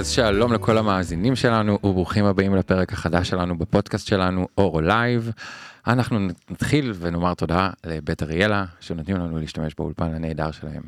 [0.00, 5.30] אז שלום לכל המאזינים שלנו וברוכים הבאים לפרק החדש שלנו בפודקאסט שלנו אורו לייב.
[5.86, 6.18] אנחנו
[6.50, 10.82] נתחיל ונאמר תודה לבית אריאלה שנותנים לנו להשתמש באולפן הנהדר שלהם.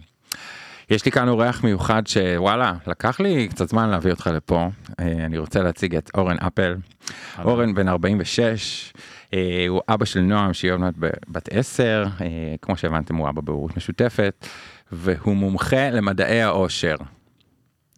[0.91, 4.69] יש לי כאן אורח מיוחד שוואלה לקח לי קצת זמן להביא אותך לפה
[5.01, 6.77] אה, אני רוצה להציג את אורן אפל.
[7.45, 8.93] אורן בן 46
[9.35, 10.95] אה, הוא אבא של נועם שהיא עוד מעט
[11.29, 12.27] בת 10 אה,
[12.63, 14.47] כמו שהבנתם הוא אבא בהורות משותפת
[14.93, 16.97] והוא מומחה למדעי העושר.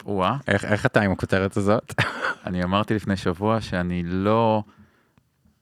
[0.04, 1.94] וואה, איך, איך אתה עם הכותרת הזאת?
[2.46, 4.62] אני אמרתי לפני שבוע שאני לא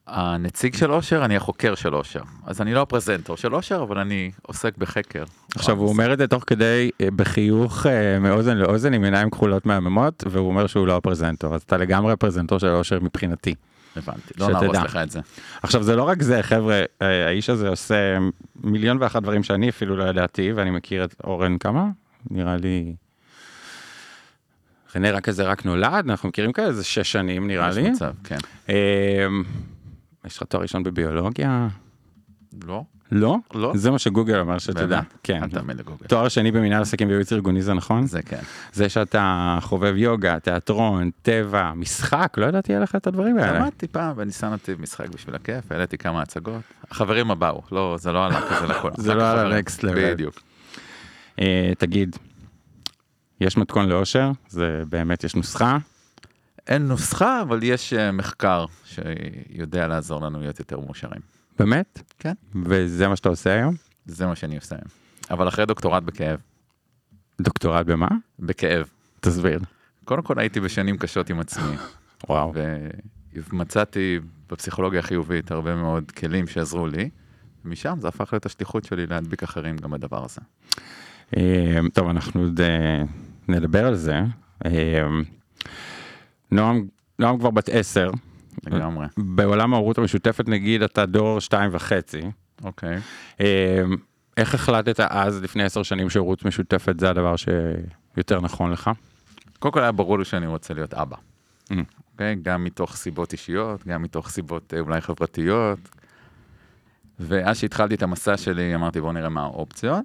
[0.06, 2.20] הנציג של אושר, אני החוקר של אושר.
[2.46, 5.24] אז אני לא הפרזנטור של אושר, אבל אני עוסק בחקר.
[5.56, 9.66] עכשיו הוא אומר את זה תוך כדי אה, בחיוך אה, מאוזן לאוזן עם עיניים כחולות
[9.66, 13.54] מהממות והוא אומר שהוא לא הפרזנטור אז אתה לגמרי הפרזנטור של אושר מבחינתי.
[13.96, 14.48] הבנתי, לא.
[14.48, 15.20] נהרוס לך את זה.
[15.62, 18.18] עכשיו זה לא רק זה חבר'ה אה, האיש הזה עושה
[18.64, 21.88] מיליון ואחת דברים שאני אפילו לא ידעתי ואני מכיר את אורן כמה
[22.30, 22.94] נראה לי.
[25.00, 27.90] נראה כזה רק נולד אנחנו מכירים כאלה איזה שש שנים נראה יש לי.
[27.90, 28.38] מצב, כן.
[28.68, 29.26] אה,
[30.26, 31.68] יש לך תואר ראשון בביולוגיה?
[32.66, 32.84] לא?
[33.12, 33.36] לא?
[33.54, 33.72] לא.
[33.74, 34.86] זה מה שגוגל אומר שתדע.
[34.86, 35.14] באמת?
[35.22, 35.42] כן.
[35.42, 36.06] אל תאמין לגוגל.
[36.06, 38.06] תואר שני במנהל עסקים וייעוץ ארגוני זה נכון?
[38.06, 38.40] זה כן.
[38.72, 43.58] זה שאתה חובב יוגה, תיאטרון, טבע, משחק, לא ידעתי עליך את הדברים האלה.
[43.58, 46.60] למדתי פעם בניסן נתיב משחק בשביל הכיף, העליתי כמה הצגות.
[46.90, 48.90] החברים הבאו, לא, זה לא עלה כזה לכל.
[48.96, 49.56] זה רק לא על החברים.
[49.56, 50.12] ה-next level.
[50.14, 50.40] בדיוק.
[51.40, 52.16] אה, תגיד,
[53.42, 54.30] יש מתכון לאושר?
[54.48, 55.78] זה באמת, יש נוסחה?
[56.66, 61.20] אין נוסחה, אבל יש אה, מחקר שיודע לעזור לנו להיות יותר מאושרים.
[61.58, 62.02] באמת?
[62.18, 62.32] כן.
[62.64, 63.74] וזה מה שאתה עושה היום?
[64.06, 64.88] זה מה שאני עושה היום.
[65.30, 66.40] אבל אחרי דוקטורט בכאב.
[67.40, 68.08] דוקטורט במה?
[68.38, 68.88] בכאב.
[69.20, 69.60] תסביר.
[70.04, 71.76] קודם כל הייתי בשנים קשות עם עצמי,
[72.28, 72.52] וואו.
[73.52, 74.18] ומצאתי
[74.50, 77.10] בפסיכולוגיה החיובית הרבה מאוד כלים שעזרו לי,
[77.64, 80.40] ומשם זה הפך להיות השליחות שלי להדביק אחרים גם בדבר הזה.
[81.36, 83.02] אה, טוב, אנחנו עוד אה,
[83.48, 84.20] נדבר על זה.
[84.64, 84.70] אה,
[86.50, 86.86] נועם,
[87.18, 88.10] נועם כבר בת עשר.
[88.66, 89.06] לגמרי.
[89.16, 92.22] בעולם ההורות המשותפת נגיד אתה דור שתיים וחצי.
[92.64, 92.98] אוקיי.
[93.40, 93.82] אה,
[94.36, 98.90] איך החלטת אז לפני עשר שנים שהורות משותפת זה הדבר שיותר נכון לך?
[99.58, 101.16] קודם כל היה ברור לי שאני רוצה להיות אבא.
[101.16, 101.74] Mm.
[102.12, 102.36] אוקיי?
[102.42, 105.78] גם מתוך סיבות אישיות, גם מתוך סיבות אה, אולי חברתיות.
[107.20, 110.04] ואז שהתחלתי את המסע שלי, אמרתי בוא נראה מה האופציות.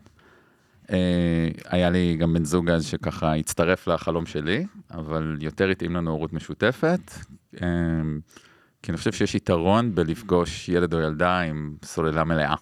[0.91, 6.11] אה, היה לי גם בן זוג אז שככה הצטרף לחלום שלי, אבל יותר התאים לנו
[6.11, 7.11] הורות משותפת.
[7.61, 7.67] אה,
[8.83, 12.55] כי אני חושב שיש יתרון בלפגוש ילד או ילדה עם סוללה מלאה.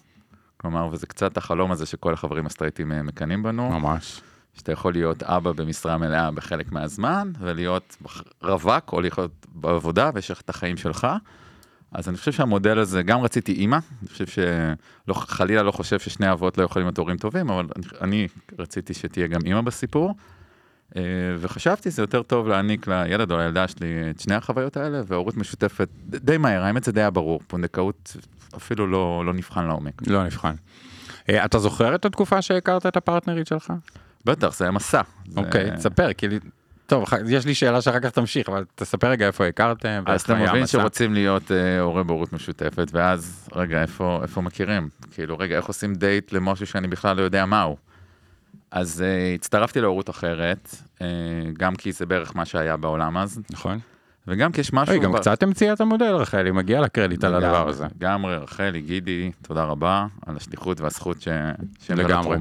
[0.56, 3.70] כלומר, וזה קצת החלום הזה שכל החברים הסטרייטים אה, מקנאים בנו.
[3.70, 4.20] ממש.
[4.54, 7.96] שאתה יכול להיות אבא במשרה מלאה בחלק מהזמן, ולהיות
[8.42, 11.06] רווק או להיות בעבודה ויש לך את החיים שלך.
[11.92, 16.32] אז אני חושב שהמודל הזה, גם רציתי אימא, אני חושב שלא, חלילה לא חושב ששני
[16.32, 20.14] אבות לא יכולים להיות הורים טובים, אבל אני, אני רציתי שתהיה גם אימא בסיפור.
[20.96, 21.02] אה,
[21.38, 25.88] וחשבתי זה יותר טוב להעניק לילד או לילדה שלי את שני החוויות האלה, והורות משותפת
[26.08, 28.16] די מהר, האמת זה די היה ברור, פונדקאות
[28.56, 30.02] אפילו לא, לא נבחן לעומק.
[30.06, 30.54] לא נבחן.
[31.28, 33.72] אה, אתה זוכר את התקופה שהכרת את הפרטנרית שלך?
[34.24, 35.00] בטח, זה היה מסע.
[35.28, 36.26] זה- אוקיי, תספר, כי.
[36.86, 40.48] טוב, יש לי שאלה שאחר כך תמשיך, אבל תספר רגע איפה הכרתם, אז אתה מבין
[40.48, 40.78] המסע.
[40.78, 44.88] שרוצים להיות אה, הורה בהורות משותפת, ואז, רגע, איפה, איפה מכירים?
[45.10, 47.76] כאילו, רגע, איך עושים דייט למשהו שאני בכלל לא יודע מהו?
[48.70, 51.06] אז אה, הצטרפתי להורות אחרת, אה,
[51.58, 53.78] גם כי זה בערך מה שהיה בעולם אז, נכון.
[54.28, 54.94] וגם כי יש משהו...
[54.94, 57.86] אוי, גם ב- קצת המציאה את המודל, רחלי, מגיע לה קרדיט על הדבר הזה.
[57.96, 61.28] לגמרי, רחלי, גידי, תודה רבה על השליחות והזכות ש...
[61.80, 62.36] שהם לגמרי.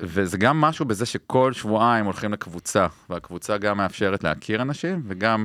[0.00, 5.44] וזה גם משהו בזה שכל שבועיים הולכים לקבוצה, והקבוצה גם מאפשרת להכיר אנשים, וגם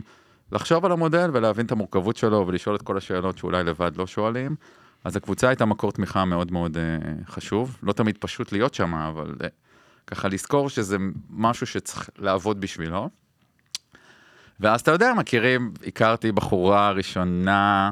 [0.51, 4.56] לחשוב על המודל ולהבין את המורכבות שלו ולשאול את כל השאלות שאולי לבד לא שואלים.
[5.03, 6.97] אז הקבוצה הייתה מקור תמיכה מאוד מאוד אה,
[7.28, 9.47] חשוב, לא תמיד פשוט להיות שם, אבל אה,
[10.08, 10.97] ככה לזכור שזה
[11.29, 13.09] משהו שצריך לעבוד בשבילו.
[14.59, 17.91] ואז אתה יודע, מכירים, הכרתי בחורה ראשונה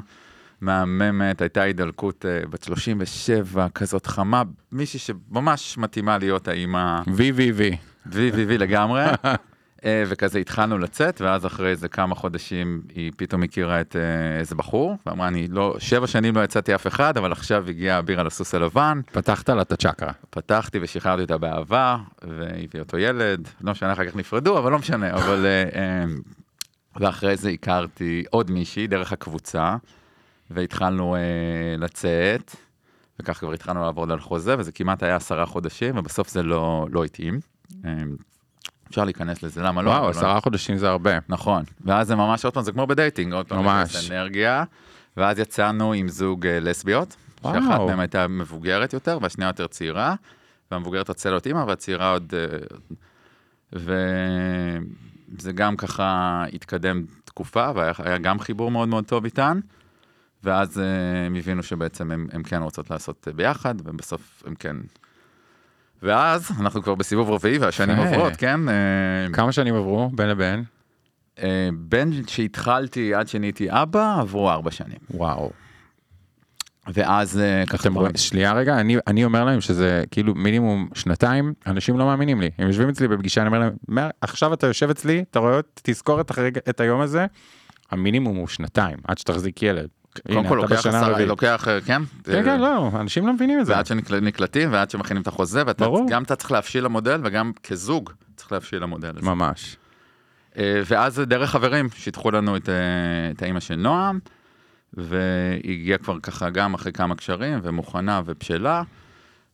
[0.60, 4.42] מהממת, הייתה הידלקות אה, בת 37, כזאת חמה,
[4.72, 7.76] מישהי שממש מתאימה להיות האימא וי וי וי.
[8.06, 9.04] וי וי וי לגמרי.
[9.84, 14.54] אה, וכזה התחלנו לצאת, ואז אחרי איזה כמה חודשים היא פתאום הכירה את אה, איזה
[14.54, 18.26] בחור, ואמרה, אני לא, שבע שנים לא יצאתי אף אחד, אבל עכשיו הגיע אביר על
[18.26, 20.12] הסוס הלבן, פתחת לה את הצ'קרה.
[20.30, 25.12] פתחתי ושחררתי אותה באהבה, והביא אותו ילד, לא משנה, אחר כך נפרדו, אבל לא משנה,
[25.12, 25.46] אבל...
[25.74, 26.04] אה,
[26.96, 29.76] ואחרי זה הכרתי עוד מישהי דרך הקבוצה,
[30.50, 31.20] והתחלנו אה,
[31.78, 32.56] לצאת,
[33.20, 37.04] וכך כבר התחלנו לעבוד על חוזה, וזה כמעט היה עשרה חודשים, ובסוף זה לא, לא
[37.04, 37.40] התאים.
[37.84, 37.92] אה,
[38.90, 39.90] אפשר להיכנס לזה, למה לא?
[39.90, 41.18] וואו, עשרה חודשים זה הרבה.
[41.28, 44.10] נכון, ואז זה ממש עוד פעם, זה כמו בדייטינג, עוד פעם, ממש.
[44.10, 44.64] אנרגיה,
[45.16, 47.54] ואז יצאנו עם זוג אה, לסביות, וואו.
[47.54, 50.14] שאחת מהן הייתה מבוגרת יותר, והשנייה יותר צעירה,
[50.70, 52.32] והמבוגרת רצה להיות אימא, והצעירה עוד...
[53.72, 53.88] אה,
[55.38, 59.60] זה גם ככה התקדם תקופה, והיה גם חיבור מאוד מאוד טוב איתן.
[60.44, 60.80] ואז uh,
[61.26, 64.76] הם הבינו שבעצם הם, הם כן רוצות לעשות uh, ביחד, ובסוף הם כן...
[66.02, 67.96] ואז אנחנו כבר בסיבוב רביעי והשנים.
[67.96, 68.60] עוברות, כן?
[68.68, 70.64] Uh, כמה שנים עברו בין לבין?
[71.72, 74.98] בין שהתחלתי עד שנהייתי אבא, עברו ארבע שנים.
[75.10, 75.50] וואו.
[76.86, 77.76] ואז ככה...
[77.76, 82.40] אתם רואים, שנייה רגע, אני, אני אומר להם שזה כאילו מינימום שנתיים, אנשים לא מאמינים
[82.40, 82.50] לי.
[82.58, 86.20] הם יושבים אצלי בפגישה, אני אומר להם, "מה, עכשיו אתה יושב אצלי, אתה רואה, תזכור
[86.20, 87.26] את, הרגע, את היום הזה,
[87.90, 89.88] המינימום הוא שנתיים, עד שתחזיק ילד.
[90.26, 91.24] קודם כל לוקח עשרה.
[91.24, 92.02] לוקח, uh, כן?
[92.24, 93.72] כן, כן, לא, אנשים לא מבינים את זה.
[93.72, 96.06] ועד שנקלטים ועד שמכינים את החוזה, ואתה ברור.
[96.10, 99.26] גם אתה צריך להבשיל למודל וגם כזוג צריך להבשיל למודל הזה.
[99.26, 99.76] ממש.
[100.58, 102.74] אה, ואז דרך חברים שיתחו לנו את, אה,
[103.30, 104.18] את האימא של נועם,
[104.94, 108.82] והיא הגיעה כבר ככה גם אחרי כמה קשרים, ומוכנה ובשלה,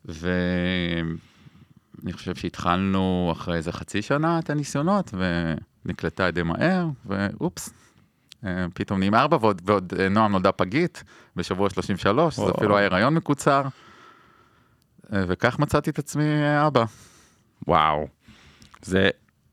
[0.04, 1.12] ואני
[2.12, 5.14] חושב שהתחלנו אחרי איזה חצי שנה את הניסיונות,
[5.84, 7.85] ונקלטה די מהר, ואופס.
[8.46, 11.04] אה, פתאום נהיים ארבע, ועוד, ועוד אה, נועם נולדה פגית
[11.37, 12.43] בשבוע 33, זה.
[12.58, 13.62] אפילו היה הריון מקוצר,
[15.12, 16.25] אה, וכך מצאתי את עצמי
[16.66, 16.84] אבא.
[17.69, 18.06] וואו.
[18.82, 19.08] זה,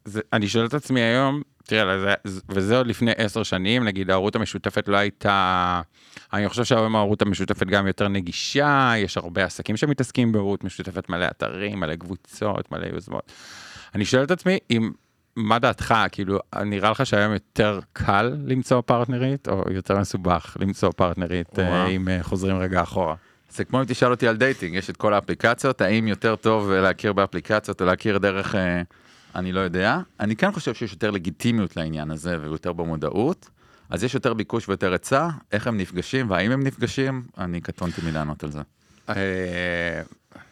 [0.06, 4.36] זה, אני שואל את עצמי היום, תראה, זה- וזה עוד לפני עשר שנים, נגיד ההורות
[4.36, 5.82] המשותפת לא הייתה,
[6.34, 11.26] אני חושב שהיום ההורות המשותפת גם יותר נגישה, יש הרבה עסקים שמתעסקים בהורות משותפת, מלא
[11.26, 13.32] אתרים, מלא קבוצות, מלא יוזמות.
[13.96, 14.92] אני שואל את עצמי, אם,
[15.36, 21.60] מה דעתך, כאילו, נראה לך שהיום יותר קל למצוא פרטנרית, או יותר מסובך למצוא פרטנרית,
[21.60, 21.88] אה.
[21.88, 23.16] אם אה, חוזרים רגע אחורה?
[23.50, 27.14] זה כמו אם תשאל אותי על dating, יש את כל האפליקציות, האם יותר טוב להכיר
[27.14, 28.82] באפליקציות או להכיר דרך, אה,
[29.36, 30.00] אני לא יודע.
[30.20, 33.50] אני כן חושב שיש יותר לגיטימיות לעניין הזה ויותר במודעות,
[33.90, 38.44] אז יש יותר ביקוש ויותר היצע, איך הם נפגשים והאם הם נפגשים, אני קטונתי מלענות
[38.44, 38.62] על זה.
[39.10, 40.02] אה,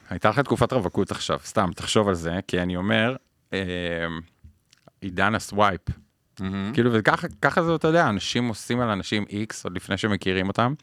[0.10, 3.16] הייתה לך תקופת רווקות עכשיו, סתם, תחשוב על זה, כי אני אומר,
[3.54, 3.60] אה,
[5.02, 5.82] עידן הסווייפ,
[6.74, 10.74] כאילו, וככה ככה זה, אתה יודע, אנשים עושים על אנשים איקס עוד לפני שמכירים אותם.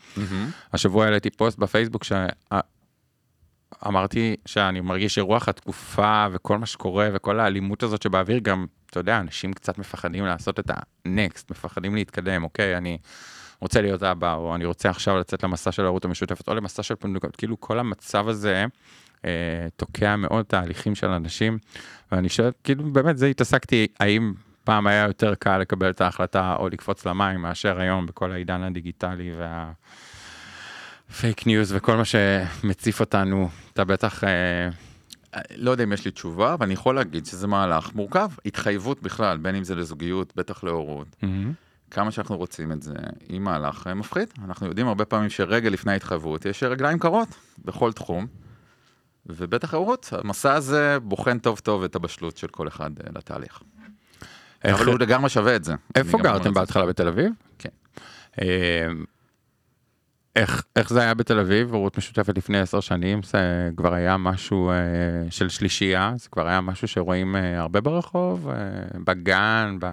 [0.72, 2.04] השבוע העליתי פוסט בפייסבוק
[3.82, 9.20] שאמרתי שאני מרגיש שרוח התקופה וכל מה שקורה וכל האלימות הזאת שבאוויר גם, אתה יודע,
[9.20, 10.70] אנשים קצת מפחדים לעשות את
[11.04, 12.98] הנקסט, מפחדים להתקדם, אוקיי, אני
[13.60, 16.94] רוצה להיות אבא, או אני רוצה עכשיו לצאת למסע של ההורות המשותפת, או למסע של
[16.94, 18.64] פונדקאות, כאילו כל המצב הזה
[19.76, 21.58] תוקע מאוד תהליכים של אנשים,
[22.12, 24.32] ואני שואל, כאילו, באמת, זה התעסקתי, האם
[24.64, 29.32] פעם היה יותר קל לקבל את ההחלטה או לקפוץ למים מאשר היום בכל העידן הדיגיטלי
[29.38, 29.72] וה...
[31.20, 34.24] fake news וכל מה שמציף אותנו, אתה בטח...
[34.24, 34.68] אה,
[35.56, 38.28] לא יודע אם יש לי תשובה, אבל אני יכול להגיד שזה מהלך מורכב.
[38.46, 41.16] התחייבות בכלל, בין אם זה לזוגיות, בטח להורות.
[41.90, 42.94] כמה שאנחנו רוצים את זה,
[43.28, 44.28] היא מהלך אה, מפחיד.
[44.44, 47.28] אנחנו יודעים הרבה פעמים שרגע לפני ההתחייבות יש רגליים קרות
[47.64, 48.26] בכל תחום.
[49.28, 53.60] ובטח ההורות, המסע הזה בוחן טוב טוב את הבשלות של כל אחד אה, לתהליך.
[54.64, 55.74] איך- אבל הוא לגמרי שווה את זה.
[55.94, 56.54] איפה גרתם.
[56.54, 56.86] בהתחלה?
[56.86, 57.32] בתל אביב?
[57.58, 57.68] כן.
[58.42, 58.88] אה,
[60.36, 63.38] איך, איך זה היה בתל אביב, הורות משותפת לפני עשר שנים, זה
[63.76, 64.74] כבר היה משהו אה,
[65.30, 68.54] של שלישייה, זה כבר היה משהו שרואים אה, הרבה ברחוב, אה,
[69.04, 69.86] בגן, ב...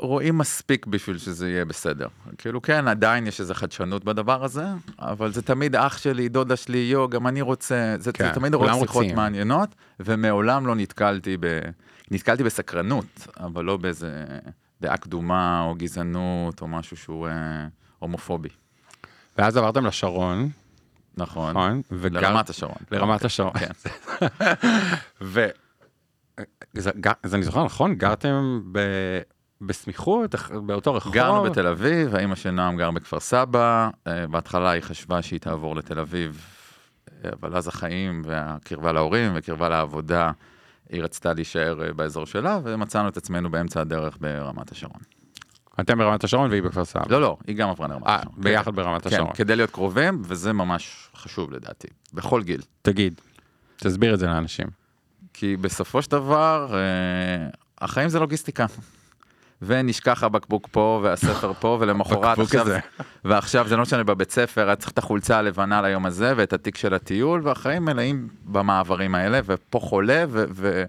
[0.00, 2.08] רואים מספיק בשביל שזה יהיה בסדר.
[2.38, 4.64] כאילו כן, עדיין יש איזו חדשנות בדבר הזה,
[4.98, 8.54] אבל זה תמיד אח שלי, דודה שלי, יו, גם אני רוצה, זה, כן, זה תמיד
[8.54, 9.16] רואה שיחות רוצים.
[9.16, 9.68] מעניינות,
[10.00, 11.60] ומעולם לא נתקלתי ב...
[12.10, 14.24] נתקלתי בסקרנות, אבל לא באיזה
[14.80, 17.66] דעה קדומה או גזענות או משהו שהוא אה,
[17.98, 18.48] הומופובי.
[19.38, 20.48] ואז עברתם לשרון,
[21.16, 21.50] נכון.
[21.50, 21.82] נכון?
[21.92, 22.76] וגר- לרמת השרון.
[22.90, 23.52] לרמת השרון.
[23.58, 23.70] כן.
[25.22, 25.46] ו...
[26.74, 27.94] זה, גר- אז אני זוכר, נכון?
[27.94, 28.78] גרתם ב...
[29.60, 30.34] בסמיכות,
[30.66, 31.12] באותו רחוב?
[31.12, 35.76] גרנו בתל אביב, האמא של נועם גר בכפר סבא, אה, בהתחלה היא חשבה שהיא תעבור
[35.76, 36.46] לתל אביב,
[37.24, 40.30] אה, אבל אז החיים והקרבה להורים וקרבה לעבודה,
[40.88, 45.00] היא רצתה להישאר אה, באזור שלה, ומצאנו את עצמנו באמצע הדרך ברמת השרון.
[45.80, 47.02] אתם ברמת השרון והיא בכפר סבא.
[47.08, 48.34] לא, לא, היא גם עברה לרמת השרון.
[48.36, 49.32] ביחד ברמת כן, השרון.
[49.32, 52.60] כדי להיות קרובים, וזה ממש חשוב לדעתי, בכל גיל.
[52.82, 53.20] תגיד,
[53.76, 54.66] תסביר את זה לאנשים.
[55.32, 56.74] כי בסופו של דבר,
[57.80, 58.66] החיים זה לוגיסטיקה.
[59.62, 62.66] ונשכח הבקבוק פה והספר פה ולמחרת עכשיו.
[63.24, 66.76] ועכשיו זה לא משנה בבית ספר, היה צריך את החולצה הלבנה ליום הזה ואת התיק
[66.76, 70.44] של הטיול והחיים מלאים במעברים האלה ופה חולה ו...
[70.50, 70.84] ו...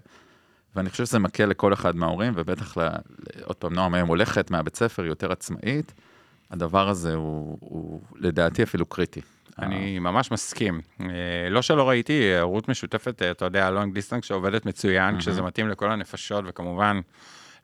[0.76, 2.80] ואני חושב שזה מקל לכל אחד מההורים ובטח, ל...
[2.80, 2.88] ל-
[3.44, 5.92] עוד פעם נועם היום הולכת מהבית ספר, יותר עצמאית,
[6.50, 9.20] הדבר הזה הוא, הוא לדעתי אפילו קריטי.
[9.58, 10.80] אני ממש מסכים.
[11.00, 11.06] אה,
[11.50, 15.90] לא שלא ראיתי, הורות משותפת, אה, אתה יודע, long distance שעובדת מצוין, כשזה מתאים לכל
[15.90, 17.00] הנפשות וכמובן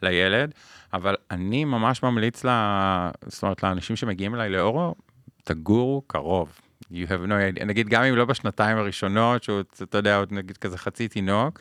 [0.02, 0.54] לילד,
[0.92, 4.94] אבל אני ממש ממליץ, לה, זאת אומרת, לאנשים שמגיעים אליי לאורו,
[5.44, 6.60] תגורו קרוב.
[6.90, 10.56] You have no idea, נגיד גם אם לא בשנתיים הראשונות, שהוא, אתה יודע, עוד נגיד
[10.56, 11.60] כזה חצי תינוק,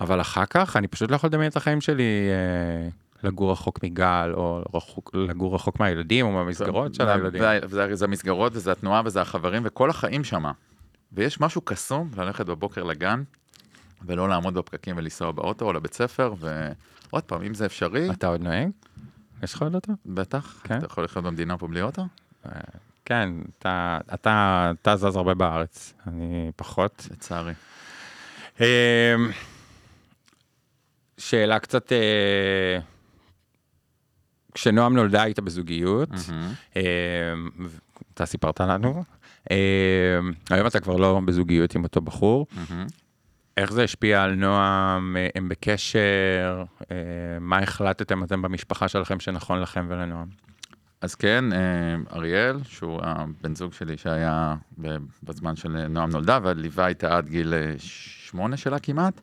[0.00, 2.88] אבל אחר כך אני פשוט לא יכול לדמיין את החיים שלי אה,
[3.28, 7.42] לגור רחוק מגל, או רחוק, לגור רחוק מהילדים, או מהמסגרות של הילדים.
[7.62, 10.52] וזה זה המסגרות, וזה התנועה, וזה החברים, וכל החיים שמה.
[11.12, 13.22] ויש משהו קסום ללכת בבוקר לגן,
[14.06, 16.34] ולא לעמוד בפקקים ולנסוע באוטו או לבית ספר,
[17.12, 18.68] ועוד פעם, אם זה אפשרי, אתה עוד נוהג?
[19.42, 19.92] יש לך עוד אוטו?
[20.06, 20.78] בטח, כן.
[20.78, 22.06] אתה יכול לחיות במדינה פה בלי אוטו?
[23.04, 27.08] כן, אתה, אתה, אתה זז הרבה בארץ, אני פחות.
[27.10, 27.52] לצערי.
[28.60, 28.64] אמ,
[31.18, 32.78] שאלה קצת, אה,
[34.54, 37.78] כשנועם נולדה היית בזוגיות, ו-
[38.14, 39.04] אתה סיפרת לנו,
[39.50, 39.56] אמ,
[40.50, 42.86] היום אתה כבר לא בזוגיות עם אותו בחור, מהמם.
[43.56, 46.96] איך זה השפיע על נועם, אה, הם בקשר, אה,
[47.40, 50.28] מה החלטתם אתם במשפחה שלכם שנכון לכם ולנועם?
[51.00, 54.54] אז כן, אה, אריאל, שהוא הבן זוג שלי שהיה
[55.22, 59.20] בזמן של נועם נולדה, וליווה איתה עד גיל שמונה שלה כמעט,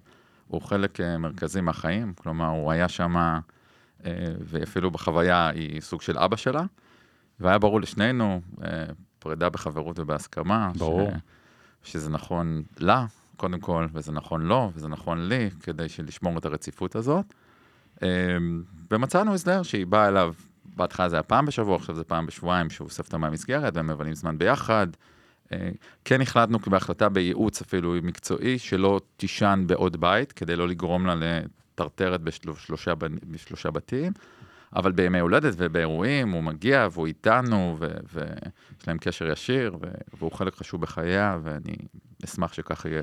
[0.48, 3.40] הוא חלק מרכזי מהחיים, כלומר, הוא היה שם,
[4.40, 6.64] ואפילו בחוויה היא סוג של אבא שלה,
[7.40, 8.42] והיה ברור לשנינו,
[9.20, 11.12] פרידה בחברות ובהסכמה, ברור.
[11.84, 13.06] ש, שזה נכון לה,
[13.42, 17.34] קודם כל, וזה נכון לו, וזה נכון לי, כדי לשמור את הרציפות הזאת.
[18.04, 18.08] אה,
[18.92, 20.34] ומצאנו הסדר שהיא באה אליו,
[20.76, 24.16] בהתחלה זה היה פעם בשבוע, עכשיו זה פעם בשבועיים, שהוא אוסף אותה מהמסגרת, והם מבלים
[24.16, 24.88] זמן ביחד.
[25.54, 25.70] אה,
[26.06, 32.22] כן החלטנו בהחלטה בייעוץ אפילו מקצועי, שלא תישן בעוד בית, כדי לא לגרום לה לטרטרת
[32.22, 32.94] בשלושה,
[33.32, 34.14] בשלושה בתים,
[34.76, 39.78] אבל בימי הולדת ובאירועים הוא מגיע והוא איתנו, ויש להם קשר ישיר,
[40.20, 41.76] והוא חלק חשוב בחייה, ואני
[42.26, 43.02] אשמח שכך יהיה.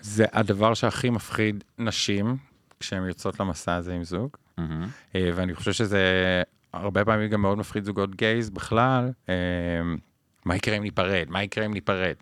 [0.00, 2.36] זה הדבר שהכי מפחיד נשים
[2.80, 4.30] כשהן יוצאות למסע הזה עם זוג.
[5.14, 6.02] אה, ואני חושב שזה
[6.72, 9.10] הרבה פעמים גם מאוד מפחיד זוגות גייז בכלל.
[9.28, 9.34] אה,
[10.44, 11.26] מה יקרה אם ניפרד?
[11.28, 12.14] מה יקרה אם ניפרד?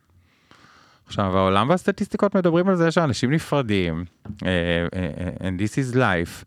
[1.07, 4.05] עכשיו, העולם והסטטיסטיקות מדברים על זה שאנשים נפרדים,
[4.47, 4.87] אה,
[5.39, 6.45] and this is life.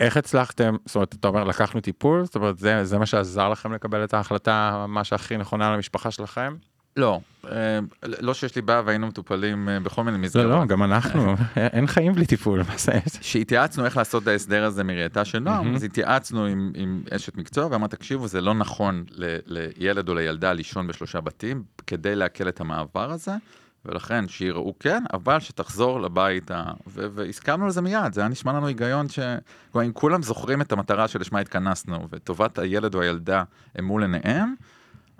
[0.00, 3.72] איך הצלחתם, זאת אומרת, אתה אומר, לקחנו טיפול, זאת אומרת, זה, זה מה שעזר לכם
[3.72, 6.56] לקבל את ההחלטה, מה שהכי נכונה למשפחה שלכם?
[6.96, 10.46] לא, אה, לא שיש לי בעיה והיינו מטופלים אה, בכל מיני מסגרות.
[10.46, 12.92] לא, לא, גם אנחנו, אין חיים בלי טיפול, מה זה?
[13.20, 15.74] שהתייעצנו איך לעשות את ההסדר הזה מראייתה של נועם.
[15.74, 20.52] אז התייעצנו עם, עם אשת מקצוע ואמרה, תקשיבו, זה לא נכון ל, לילד או לילדה
[20.52, 23.32] לישון בשלושה בתים כדי להקל את המעבר הזה,
[23.84, 26.64] ולכן שיראו כן, אבל שתחזור לבית, ה...
[26.86, 29.18] ו- והסכמנו לזה מיד, זה היה נשמע לנו היגיון ש...
[29.72, 33.42] כלומר, אם כולם זוכרים את המטרה שלשמה התכנסנו, וטובת הילד או הילדה
[33.74, 34.54] הם מול עיניהם,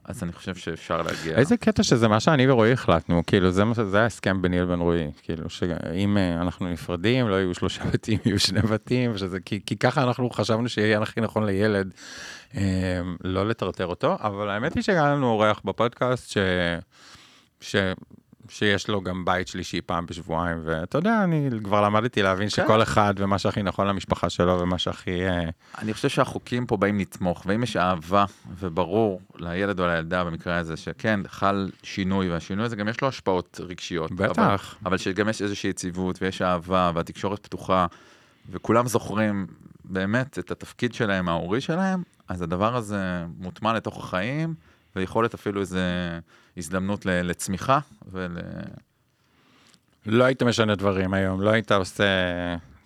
[0.08, 1.36] אז אני חושב שאפשר להגיע.
[1.36, 5.50] איזה קטע שזה מה שאני ורועי החלטנו, כאילו זה, זה ההסכם ביני לבין רועי, כאילו
[5.50, 10.02] שאם אה, אנחנו נפרדים לא יהיו שלושה בתים, יהיו שני בתים, שזה, כי, כי ככה
[10.02, 11.94] אנחנו חשבנו שיהיה הכי נכון לילד,
[12.56, 16.38] אה, לא לטרטר אותו, אבל האמת היא שהיה לנו אורח בפודקאסט ש,
[17.60, 17.76] ש,
[18.48, 22.64] שיש לו גם בית שלישי פעם בשבועיים, ואתה יודע, אני כבר למדתי להבין כן.
[22.64, 25.28] שכל אחד ומה שהכי נכון למשפחה שלו ומה שהכי...
[25.28, 28.24] אה, אני חושב שהחוקים פה באים לתמוך, ואם יש אהבה,
[28.58, 33.60] וברור לילד או לילדה במקרה הזה, שכן, חל שינוי, והשינוי הזה גם יש לו השפעות
[33.64, 34.12] רגשיות.
[34.12, 34.76] אבל, בטח.
[34.84, 37.86] אבל שגם יש איזושהי יציבות, ויש אהבה, והתקשורת פתוחה,
[38.50, 39.46] וכולם זוכרים
[39.84, 44.54] באמת את התפקיד שלהם, ההורי שלהם, אז הדבר הזה מוטמע לתוך החיים,
[44.96, 45.78] ויכולת אפילו איזו
[46.58, 47.78] הזדמנות לצמיחה,
[48.12, 48.36] ול...
[50.06, 52.04] לא היית משנה דברים היום, לא היית עושה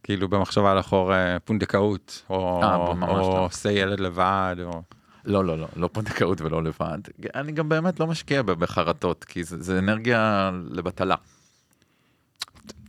[0.02, 3.45] כאילו במחשבה לאחור אה, פונדקאות, או אה, ממש או לא.
[3.45, 4.83] עושה ילד לבד, או...
[5.25, 6.99] לא, לא, לא, לא פונדקאות ולא לבד.
[7.35, 11.14] אני גם באמת לא משקיע בחרטות, כי זה, זה אנרגיה לבטלה.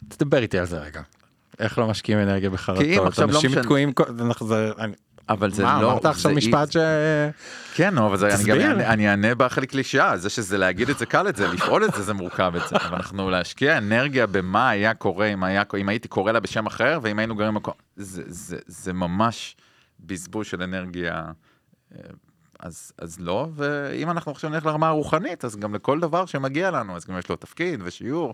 [0.07, 1.01] תדבר איתי על זה רגע.
[1.59, 2.83] איך לא משקיעים אנרגיה בחרטות?
[2.83, 4.93] כי אם עכשיו לא אנשים משנה- תקועים, כל- אנחנו- זה- אני-
[5.29, 5.91] אבל זה מה, לא...
[5.91, 6.77] אמרת עכשיו משפט ש...
[7.73, 8.71] כן, אבל זה, אני גם תסביר.
[8.71, 12.03] אני אענה בחלק קלישאה, זה שזה להגיד את זה קל את זה, לפעול את זה
[12.03, 16.07] זה מורכב את זה, אבל אנחנו להשקיע אנרגיה במה היה קורה אם, היה, אם הייתי
[16.07, 19.55] קורא לה בשם אחר ואם היינו גרים במקום, זה, זה, זה ממש
[19.99, 21.23] בזבוז של אנרגיה,
[21.95, 21.99] אה,
[22.59, 26.95] אז, אז לא, ואם אנחנו עכשיו נלך לרמה הרוחנית, אז גם לכל דבר שמגיע לנו,
[26.95, 28.33] אז גם יש לו תפקיד ושיעור.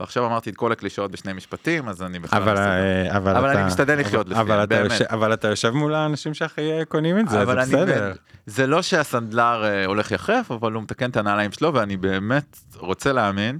[0.00, 2.42] ועכשיו אמרתי את כל הקלישאות בשני משפטים, אז אני בכלל...
[2.42, 2.56] אבל.
[2.56, 4.90] אה, אבל, אבל אתה, אני משתדל לחיות אבל, לפיהם, אבל, באמת.
[4.90, 8.12] יושב, אבל אתה יושב מול האנשים שהכי אה, קונים את זה, זה אבל אני בסדר.
[8.46, 13.12] זה לא שהסנדלר אה, הולך יחף, אבל הוא מתקן את הנעליים שלו, ואני באמת רוצה
[13.12, 13.58] להאמין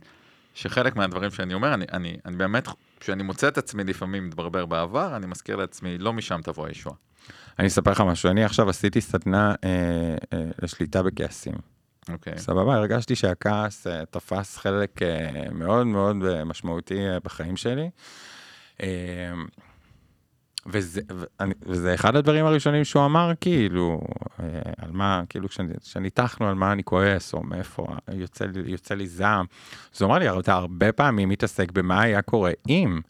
[0.55, 2.69] שחלק מהדברים שאני אומר, אני, אני, אני באמת,
[3.01, 6.97] כשאני מוצא את עצמי לפעמים מתברבר בעבר, אני מזכיר לעצמי, לא משם תבוא הישועה.
[7.59, 9.69] אני אספר לך משהו, אני עכשיו עשיתי סדנה אה,
[10.33, 11.55] אה, לשליטה בכעסים.
[12.13, 12.39] אוקיי.
[12.39, 17.91] סבבה, הרגשתי שהכעס אה, תפס חלק אה, מאוד מאוד אה, משמעותי אה, בחיים שלי.
[18.83, 19.33] אה,
[20.67, 24.01] וזה, ואני, וזה אחד הדברים הראשונים שהוא אמר, כאילו,
[24.79, 25.49] על מה, כאילו,
[25.83, 29.47] כשניתחנו על מה אני כועס, או מאיפה יוצא, יוצא לי זעם.
[29.95, 33.01] אז הוא אמר לי, "הרי אתה הרבה פעמים מתעסק במה היה קורה אם,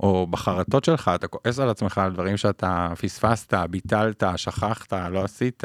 [0.00, 5.64] או בחרטות שלך, אתה כועס על עצמך על דברים שאתה פספסת, ביטלת, שכחת, לא עשית,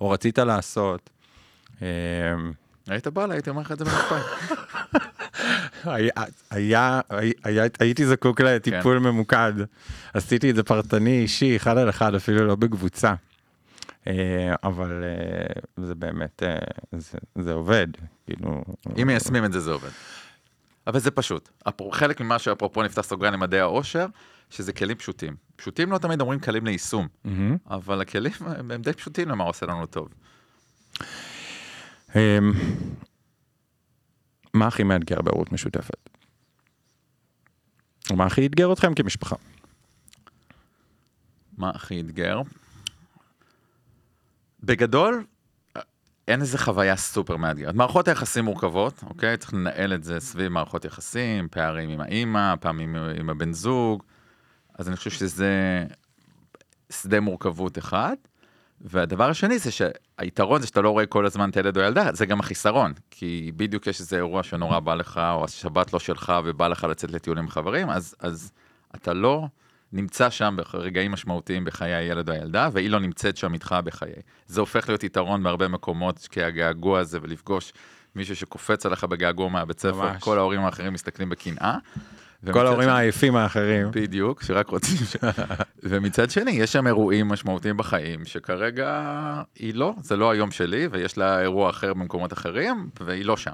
[0.00, 1.10] או רצית לעשות.
[1.82, 1.86] אה,
[2.88, 4.22] היית בא לה, הייתי אומר לך את זה במשפט.
[6.50, 7.00] היה,
[7.80, 9.04] הייתי זקוק לטיפול כן.
[9.04, 9.52] ממוקד.
[10.14, 13.14] עשיתי את זה פרטני, אישי, אחד על אחד, אפילו לא בקבוצה.
[14.06, 16.58] אה, אבל אה, זה באמת, אה,
[17.36, 17.86] זה, עובד.
[18.26, 18.64] כאילו...
[19.02, 19.90] אם מיישמים את זה, זה עובד.
[20.86, 21.48] אבל זה פשוט.
[21.92, 24.06] חלק ממה שאפרופו נפתח סוגריים למדעי העושר,
[24.50, 25.36] שזה כלים פשוטים.
[25.56, 27.08] פשוטים לא תמיד אומרים קלים ליישום.
[27.70, 28.32] אבל הכלים
[28.70, 30.08] הם די פשוטים למה עושה לנו טוב.
[32.16, 32.52] אמ,
[34.54, 36.08] מה הכי מאתגר בהורות משותפת?
[38.12, 39.36] מה הכי אתגר אתכם כמשפחה?
[41.58, 42.40] מה הכי אתגר?
[44.62, 45.24] בגדול,
[46.28, 47.74] אין איזה חוויה סופר מאתגרת.
[47.74, 49.36] מערכות היחסים מורכבות, אוקיי?
[49.36, 54.02] צריך לנהל את זה סביב מערכות יחסים, פערים עם האימא, פעמים עם הבן זוג,
[54.78, 55.84] אז אני חושב שזה
[56.90, 58.16] שדה מורכבות אחד.
[58.84, 62.26] והדבר השני זה שהיתרון זה שאתה לא רואה כל הזמן את הילד או ילדה, זה
[62.26, 62.92] גם החיסרון.
[63.10, 67.10] כי בדיוק יש איזה אירוע שנורא בא לך, או השבת לא שלך ובא לך לצאת
[67.10, 68.52] לטיול עם חברים, אז, אז
[68.94, 69.46] אתה לא
[69.92, 74.12] נמצא שם ברגעים משמעותיים בחיי הילד או הילדה, והיא לא נמצאת שם איתך בחיי.
[74.46, 77.72] זה הופך להיות יתרון בהרבה מקומות, כי הגעגוע הזה ולפגוש
[78.14, 80.18] מישהו שקופץ עליך בגעגוע מהבית ספר.
[80.20, 81.78] כל ההורים האחרים מסתכלים בקנאה.
[82.50, 83.88] כל ההורים העייפים האחרים.
[83.90, 85.16] בדיוק, שרק רוצים ש...
[85.88, 89.02] ומצד שני, יש שם אירועים משמעותיים בחיים, שכרגע
[89.58, 93.52] היא לא, זה לא היום שלי, ויש לה אירוע אחר במקומות אחרים, והיא לא שם.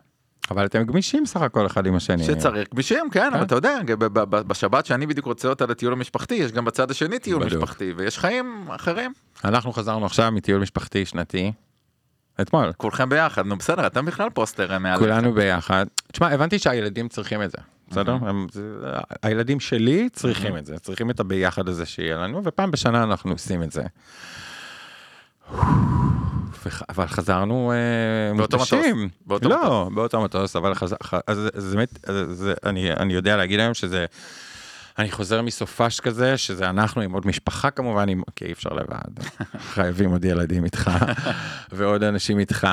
[0.50, 2.24] אבל אתם גמישים סך הכל אחד עם השני.
[2.24, 3.79] שצריך גמישים, כן, אבל אתה יודע,
[4.31, 7.62] בשבת שאני בדיוק רוצה אותה לטיול המשפחתי, יש גם בצד השני טיול בדיוק.
[7.62, 9.12] משפחתי, ויש חיים אחרים.
[9.44, 11.53] אנחנו חזרנו עכשיו מטיול משפחתי שנתי.
[12.40, 12.72] אתמול.
[12.77, 14.98] כולכם ביחד, נו בסדר, אתם בכלל פוסטר מעל...
[14.98, 15.87] כולנו ביחד.
[16.12, 17.59] תשמע, הבנתי שהילדים צריכים את זה,
[17.90, 18.12] בסדר?
[18.12, 18.62] הם- זה-
[19.22, 23.62] הילדים שלי צריכים את זה, צריכים את הביחד הזה שיהיה לנו, ופעם בשנה אנחנו עושים
[23.62, 23.83] את זה.
[26.88, 27.77] אבל חזרנו אה,
[28.37, 29.09] באותו מותשים.
[29.27, 30.94] מטוס, לא, באותו מטוס, אבל חז...
[31.03, 31.98] ח- אז זה באמת,
[32.66, 34.07] אני אני יודע להגיד היום שזה...
[34.98, 38.22] אני חוזר מסופש כזה, שזה אנחנו עם עוד משפחה כמובן, עם...
[38.37, 39.24] כי אי אפשר לבד,
[39.74, 40.90] חייבים עוד ילדים איתך,
[41.72, 42.66] ועוד אנשים איתך.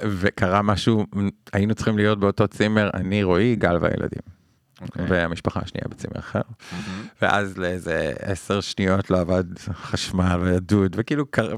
[0.00, 1.06] וקרה משהו,
[1.52, 4.34] היינו צריכים להיות באותו צימר, אני, רועי, גל והילדים.
[4.80, 5.04] אוקיי.
[5.08, 6.40] והמשפחה השנייה בצימר אחר.
[6.72, 7.06] מהמם.
[7.22, 11.54] ואז לאיזה עשר שניות לא עבד חשמל ודוד, וכאילו קר...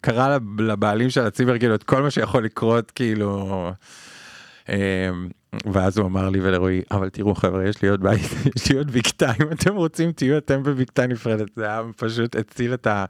[0.00, 3.70] קרה לב- לבעלים של הצימר כאילו את כל מה שיכול לקרות כאילו.
[4.68, 5.28] אמ,
[5.72, 8.20] ואז הוא אמר לי ולרועי אבל תראו חבר'ה יש לי עוד בית
[8.56, 12.74] יש לי עוד בקתה אם אתם רוצים תהיו אתם בבקתה נפרדת זה היה פשוט הציל
[12.74, 13.04] את ה...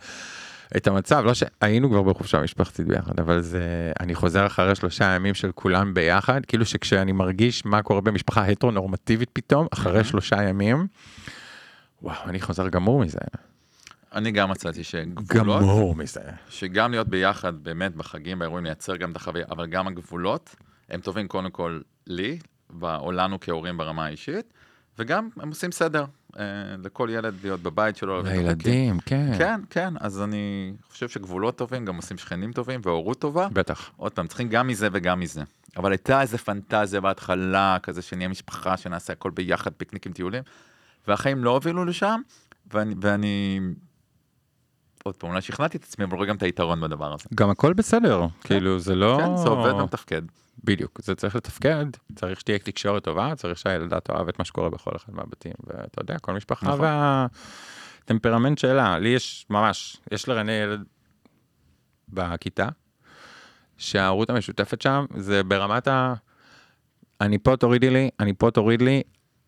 [0.77, 5.35] את המצב לא שהיינו כבר בחופשה משפחתית ביחד אבל זה אני חוזר אחרי שלושה ימים
[5.35, 10.87] של כולם ביחד כאילו שכשאני מרגיש מה קורה במשפחה הטרונורמטיבית פתאום אחרי שלושה ימים.
[12.03, 13.19] וואו אני חוזר גמור מזה.
[14.15, 16.21] אני גם מצאתי שגבולות, גמור מזה.
[16.49, 20.57] שגם להיות ביחד באמת בחגים, באירועים, לייצר גם את החוויה, אבל גם הגבולות,
[20.91, 22.39] הם טובים קודם כל לי,
[22.83, 24.53] או לנו כהורים ברמה האישית,
[24.99, 26.05] וגם הם עושים סדר
[26.85, 28.23] לכל ילד להיות בבית שלו.
[28.23, 33.49] לילדים כן כן, כן, אז אני חושב שגבולות טובים, גם עושים שכנים טובים והורות טובה.
[33.53, 35.43] בטח עוד פעם, צריכים גם מזה וגם מזה.
[35.77, 40.43] אבל הייתה איזה פנטזיה בהתחלה, כזה שנהיה משפחה, שנעשה הכל ביחד, פיקניקים, טיולים,
[41.09, 42.21] והחיים לא הובילו לשם,
[42.73, 43.61] ואני, ואני...
[45.07, 47.25] עוד פעם, אולי שכנעתי את עצמי, אבל רואה גם את היתרון בדבר הזה.
[47.35, 50.23] גם הכל בסדר כאילו זה לא כן, זה עובד ומתפקד.
[50.65, 54.91] בדיוק זה צריך לתפקד צריך שתהיה תקשורת טובה צריך שהילדה תאהב את מה שקורה בכל
[54.97, 56.81] אחד מהבתים ואתה יודע כל משפחה נכון.
[58.01, 60.85] והטמפרמנט שלה לי יש ממש יש לרנה ילד
[62.09, 62.69] בכיתה
[63.77, 66.15] שההורות המשותפת שם זה ברמת ה...
[67.21, 69.03] אני פה תורידי לי אני פה תוריד לי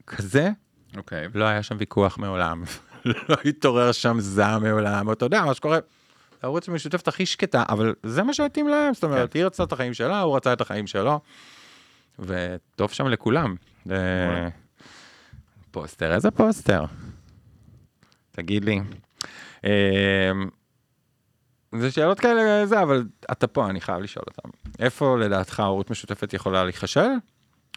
[0.06, 0.50] כזה
[0.96, 1.26] אוקיי.
[1.34, 2.62] לא היה שם ויכוח מעולם
[3.04, 5.78] לא התעורר שם זעם מעולם אתה יודע מה שקורה.
[6.42, 9.38] הערוץ המשותפת הכי שקטה אבל זה מה שהתאים להם זאת אומרת כן.
[9.38, 11.20] היא רצתה את החיים שלה הוא רצה את החיים שלו.
[12.18, 13.54] וטוב שם לכולם.
[13.90, 14.48] אה,
[15.70, 16.84] פוסטר איזה פוסטר.
[18.32, 18.80] תגיד לי.
[19.64, 20.30] אה,
[21.74, 26.32] זה שאלות כאלה זה אבל אתה פה אני חייב לשאול אותם איפה לדעתך הורות משותפת
[26.32, 27.08] יכולה להיכשל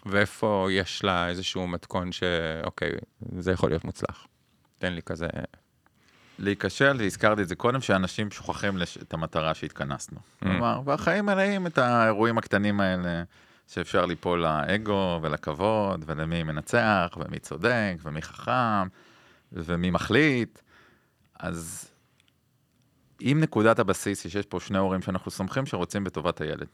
[0.06, 2.90] ואיפה יש לה איזשהו מתכון שאוקיי
[3.38, 4.26] זה יכול להיות מוצלח.
[4.82, 5.26] תן לי כזה
[6.38, 8.98] להיכשל, והזכרתי את זה קודם, שאנשים שוכחים לש...
[8.98, 10.18] את המטרה שהתכנסנו.
[10.38, 13.22] כלומר, והחיים מלאים את האירועים הקטנים האלה,
[13.68, 18.88] שאפשר ליפול לאגו ולכבוד, ולמי מנצח, ומי צודק, ומי חכם,
[19.52, 20.58] ומי מחליט,
[21.38, 21.90] אז
[23.20, 26.66] אם נקודת הבסיס היא שיש פה שני הורים שאנחנו סומכים שרוצים בטובת הילד.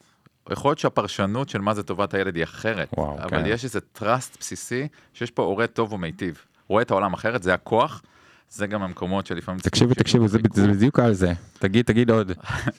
[0.50, 3.46] יכול להיות שהפרשנות של מה זה טובת הילד היא אחרת, וואו, אבל כן.
[3.46, 6.44] יש איזה trust בסיסי שיש פה הורה טוב ומיטיב.
[6.68, 8.02] רואה את העולם אחרת, זה הכוח,
[8.48, 9.61] זה גם המקומות שלפעמים...
[9.61, 11.33] תקשיבו, תקשיבו, זה בדיוק על זה.
[11.59, 12.33] תגיד, תגיד עוד.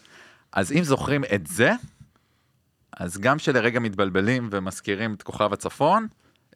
[0.51, 1.71] אז אם זוכרים את זה,
[2.97, 6.07] אז גם שלרגע מתבלבלים ומזכירים את כוכב הצפון,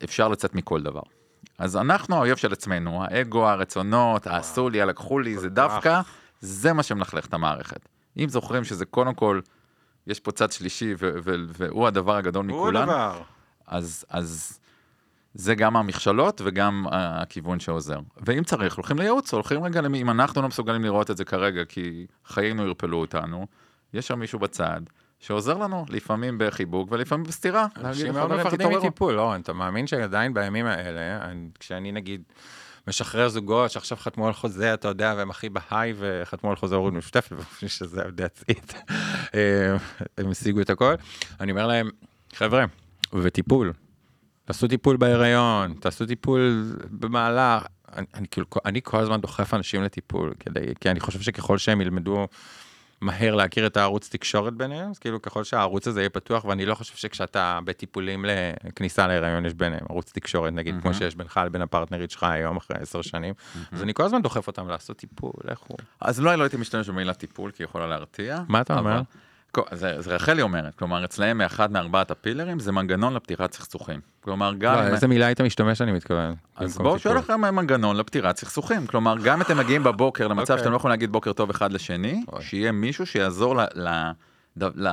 [0.04, 1.02] אפשר לצאת מכל דבר.
[1.58, 6.02] אז אנחנו האויב של עצמנו, האגו, הרצונות, העשו לי, הלקחו לי, זה דווקא,
[6.42, 7.90] זה מה שמלכלך את המערכת.
[8.18, 9.40] אם זוכרים שזה קודם כל,
[10.08, 10.94] יש פה צד שלישי
[11.48, 12.92] והוא הדבר הגדול מכולנו,
[13.68, 14.60] אז, אז
[15.34, 18.00] זה גם המכשלות וגם הכיוון שעוזר.
[18.28, 21.66] ואם צריך, הולכים לייעוץ, הולכים רגע, למי- אם אנחנו לא מסוגלים לראות את זה כרגע,
[21.66, 23.48] כי חיינו ירפלו אותנו,
[23.94, 24.82] יש שם מישהו בצד
[25.20, 27.66] שעוזר לנו, לפעמים בחיבוק ולפעמים בסתירה.
[27.78, 32.22] אנשים מאוד "חברים, מפחדים תתעוררו." מטיפול, אורן, אתה מאמין שעדיין בימים האלה, אני- כשאני נגיד
[32.88, 36.94] משחרר זוגות שעכשיו חתמו על חוזה, אתה יודע, והם הכי בהיי וחתמו על חוזה הורות
[36.94, 37.36] משותפת,
[37.68, 38.74] שזה that's it,
[39.36, 39.76] אה,
[40.18, 40.94] הם השיגו את הכל,
[41.40, 41.90] אני אומר להם,
[42.36, 42.66] חבר'ה,
[43.14, 43.74] וטיפול,
[44.46, 47.64] תעשו טיפול בהיריון, תעשו טיפול במהלך,
[47.96, 51.82] אני, אני כאילו, אני כל הזמן דוחף אנשים לטיפול, כדי, כי אני חושב שככל שהם
[51.82, 52.28] ילמדו
[53.02, 56.76] מהר להכיר את הערוץ תקשורת ביניהם, אז כאילו ככל שהערוץ הזה יהיה פתוח, ואני לא
[56.76, 58.26] חושב שכשאתה בטיפולים
[58.66, 62.78] לכניסה להיריון יש ביניהם ערוץ תקשורת, נגיד, כמו שיש בינך לבין הפרטנרית שלך היום אחרי
[62.80, 63.34] עשר שנים,
[63.72, 65.76] אז אני כל הזמן דוחף אותם לעשות טיפול, לכו.
[66.02, 68.40] אז לא, לא הייתי משתמש במילה טיפול, כי היא יכולה להרתיע.
[68.48, 68.92] מה אתה אומר?
[68.92, 69.02] אבל-
[69.72, 74.00] זה, זה רחלי אומרת, כלומר, אצלהם מאחד מארבעת הפילרים זה מנגנון לפתירת סכסוכים.
[74.22, 74.76] כלומר, גם...
[74.76, 76.36] לא, איזה מילה היית משתמש אני מתכוון.
[76.56, 77.00] אז בואו.
[77.00, 78.88] שואל לכם מנגנון לפתירת סכסוכים.
[78.88, 80.58] כלומר, גם אתם מגיעים בבוקר למצב אוקיי.
[80.58, 82.44] שאתם לא יכולים להגיד בוקר טוב אחד לשני, אוי.
[82.44, 84.12] שיהיה מישהו שיעזור ל- ל-
[84.58, 84.88] ד-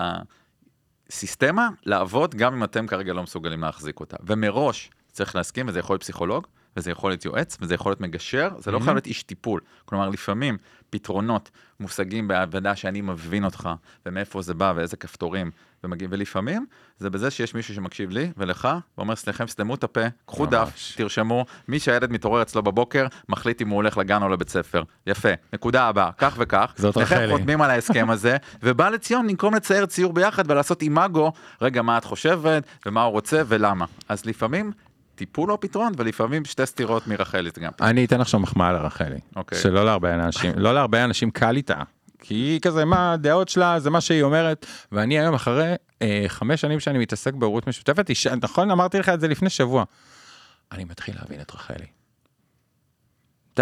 [1.10, 4.16] לסיסטמה לעבוד גם אם אתם כרגע לא מסוגלים להחזיק אותה.
[4.26, 8.48] ומראש צריך להסכים, וזה יכול להיות פסיכולוג, וזה יכול להיות יועץ, וזה יכול להיות מגשר,
[8.58, 8.82] זה לא Mhm.
[8.82, 9.60] חייב להיות איש טיפול.
[9.84, 10.56] כלומר, לפעמים
[10.90, 13.68] פתרונות מושגים בעבודה שאני מבין אותך,
[14.06, 15.50] ומאיפה זה בא, ואיזה כפתורים,
[15.84, 16.66] ומגיעים, ולפעמים
[16.98, 20.92] זה בזה שיש מישהו שמקשיב לי ולך, ואומר, סליחם, סתמו את הפה, קחו דף.
[20.96, 24.82] תרשמו, מי שהילד מתעורר אצלו בבוקר, מחליט אם הוא הולך לגן או לבית ספר.
[25.06, 26.72] יפה, נקודה הבאה, כך וכך.
[26.76, 27.32] זאת רחלי.
[27.32, 32.04] חותמים על ההסכם הזה, ובא לציון במקום לצייר ציור ביחד ולעשות אימאגו, רגע, מה את
[32.04, 33.84] חושבת, ומה הוא רוצה, ולמה.
[34.08, 34.72] אז לפעמים
[35.20, 37.90] טיפול הוא פתרון, ולפעמים שתי סתירות מרחלי זה גם פתרון.
[37.90, 39.58] אני אתן עכשיו מחמאה לרחלי, אוקיי.
[39.58, 41.82] שלא להרבה אנשים, לא להרבה אנשים קל איתה,
[42.18, 46.60] כי היא כזה, מה הדעות שלה, זה מה שהיא אומרת, ואני היום אחרי אה, חמש
[46.60, 48.10] שנים שאני מתעסק בהורות משותפת,
[48.42, 49.84] נכון, אמרתי לך את זה לפני שבוע,
[50.72, 51.86] אני מתחיל להבין את רחלי.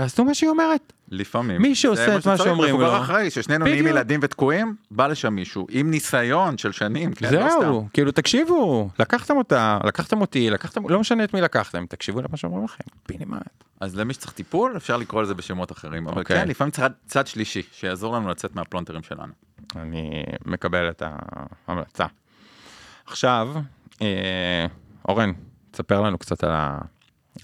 [0.01, 0.93] תעשו מה שהיא אומרת.
[1.09, 1.63] לפעמים.
[1.63, 3.03] מי שעושה את מה שאומרים מבוגר לו.
[3.03, 3.87] אחראי, ששנינו נהיים.
[3.87, 7.61] ילדים ותקועים, בא לשם מישהו עם ניסיון של שנים, כן, לא.
[7.61, 12.37] זהו, כאילו תקשיבו, לקחתם אותה, לקחתם אותי, לקחתם, לא משנה את מי לקחתם, תקשיבו למה
[12.37, 13.65] שאומרים לכם, פינימט.
[13.81, 16.09] אז למי שצריך טיפול, אפשר לקרוא לזה בשמות אחרים.
[16.09, 16.37] אבל אוקיי.
[16.37, 19.33] כן, לפעמים צריך צד שלישי, שיעזור לנו לצאת מהפלונטרים שלנו.
[19.77, 21.03] אני מקבל את
[21.69, 22.07] ההמלצה.
[23.07, 23.49] עכשיו,
[24.03, 24.67] אה,
[25.09, 25.33] אורן,
[25.71, 26.53] תספר לנו קצת על,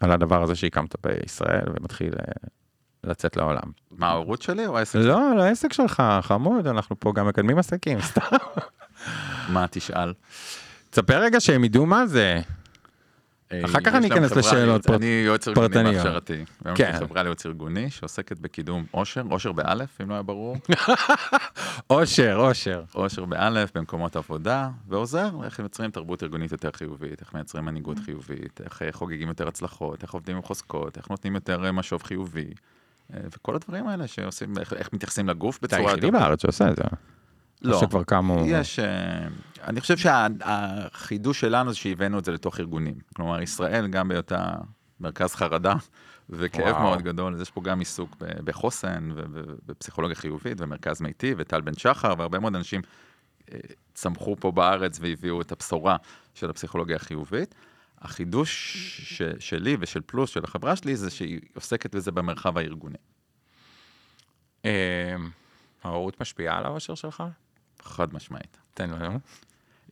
[0.01, 2.49] על הדבר הזה שהקמת בישראל ומתחיל אה,
[3.05, 3.73] לצאת לעולם.
[3.91, 4.99] מה, ההורות שלי או העסק?
[4.99, 8.37] לא, על העסק שלך, חמוד, אנחנו פה גם מקדמים עסקים, סתם.
[9.49, 10.13] מה, תשאל.
[10.91, 12.41] תספר רגע שהם ידעו מה זה.
[13.65, 15.95] אחר כך אני אכנס לשאלות לייעוץ- פרט- אני יועץ ארגוני פרטניות.
[15.95, 16.45] בהכשרתי.
[16.75, 16.93] כן.
[16.99, 20.57] חברה לייעוץ ארגוני שעוסקת בקידום אושר, אושר באלף, אם לא היה ברור,
[21.91, 22.83] אושר, אושר.
[22.95, 28.61] אושר באלף במקומות עבודה, ועוזר איך יוצרים תרבות ארגונית יותר חיובית, איך מייצרים מנהיגות חיובית,
[28.65, 32.51] איך אה, חוגגים יותר הצלחות, איך עובדים עם חוזקות, איך נותנים יותר אה, משוב חיובי,
[33.15, 36.19] אה, וכל הדברים האלה שעושים, איך, איך מתייחסים לגוף אתה בצורה היחידי יותר...
[36.19, 36.83] בארץ שעושה את זה.
[37.65, 37.81] לא.
[37.81, 38.45] שכבר קמו...
[38.47, 39.27] יש, אה,
[39.65, 42.95] אני חושב שהחידוש שלנו זה שהבאנו את זה לתוך ארגונים.
[43.17, 44.55] כלומר, ישראל גם בהיותה
[45.01, 45.75] מרכז חרדה
[46.31, 46.83] וכאב וואו.
[46.83, 52.15] מאוד גדול, אז יש פה גם עיסוק בחוסן ובפסיכולוגיה חיובית ומרכז מיטיב וטל בן שחר
[52.19, 52.83] והרבה מאוד אנשים
[53.53, 53.59] אה,
[53.95, 55.97] צמחו פה בארץ והביאו את הבשורה
[56.35, 57.55] של הפסיכולוגיה החיובית.
[58.01, 62.97] החידוש ש- שלי ושל פלוס, של החברה שלי, זה שהיא עוסקת בזה במרחב הארגוני.
[64.65, 65.17] אה,
[65.85, 67.23] ההורות משפיעה על האושר שלך?
[67.85, 68.59] חד משמעית.
[68.75, 69.19] תן לנו.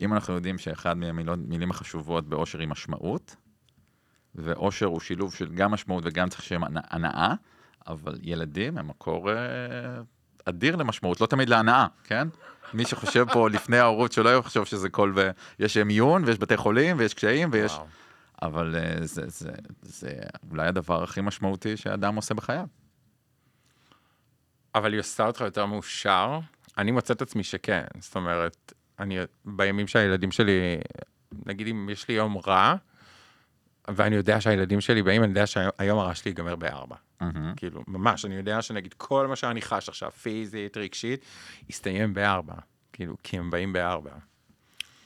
[0.00, 3.36] אם אנחנו יודעים שאחד מהמילים החשובות באושר היא משמעות,
[4.34, 7.34] ואושר הוא שילוב של גם משמעות וגם צריך הנ- הנאה,
[7.86, 9.36] אבל ילדים הם מקור אה,
[10.44, 12.28] אדיר למשמעות, לא תמיד להנאה, כן?
[12.74, 15.12] מי שחושב פה לפני ההורות שלא יחשוב שזה כל...
[15.16, 15.30] ו...
[15.58, 17.72] יש מיון ויש בתי חולים ויש קשיים ויש...
[17.72, 17.86] וואו.
[18.42, 19.50] אבל אה, זה, זה,
[19.82, 22.66] זה אולי הדבר הכי משמעותי שאדם עושה בחייו.
[24.74, 26.38] אבל היא עושה אותך יותר מאושר.
[26.78, 30.78] אני מוצא את עצמי שכן, זאת אומרת, אני בימים שהילדים שלי,
[31.46, 32.74] נגיד אם יש לי יום רע,
[33.88, 36.96] ואני יודע שהילדים שלי באים, אני יודע שהיום הרעש שלי ייגמר בארבע.
[37.20, 37.54] מהמם.
[37.56, 41.24] כאילו, ממש, אני יודע שנגיד כל מה שאני חש עכשיו, פיזית, רגשית,
[41.68, 42.54] יסתיים בארבע.
[42.92, 44.10] כאילו, כי הם באים בארבע.